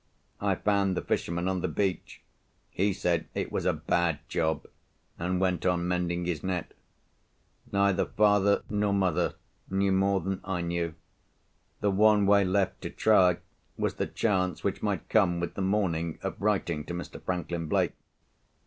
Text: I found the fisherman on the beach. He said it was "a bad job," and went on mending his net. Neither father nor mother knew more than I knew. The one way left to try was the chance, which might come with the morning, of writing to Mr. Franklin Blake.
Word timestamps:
I 0.39 0.55
found 0.55 0.97
the 0.97 1.03
fisherman 1.03 1.47
on 1.47 1.61
the 1.61 1.67
beach. 1.67 2.23
He 2.71 2.91
said 2.91 3.27
it 3.35 3.51
was 3.51 3.65
"a 3.67 3.73
bad 3.73 4.17
job," 4.29 4.65
and 5.19 5.39
went 5.39 5.63
on 5.63 5.87
mending 5.87 6.25
his 6.25 6.43
net. 6.43 6.73
Neither 7.71 8.05
father 8.07 8.63
nor 8.67 8.93
mother 8.93 9.35
knew 9.69 9.91
more 9.91 10.19
than 10.19 10.41
I 10.43 10.61
knew. 10.61 10.95
The 11.81 11.91
one 11.91 12.25
way 12.25 12.43
left 12.43 12.81
to 12.81 12.89
try 12.89 13.37
was 13.77 13.93
the 13.93 14.07
chance, 14.07 14.63
which 14.63 14.81
might 14.81 15.07
come 15.07 15.39
with 15.39 15.53
the 15.53 15.61
morning, 15.61 16.17
of 16.23 16.41
writing 16.41 16.83
to 16.85 16.95
Mr. 16.95 17.21
Franklin 17.21 17.67
Blake. 17.67 17.93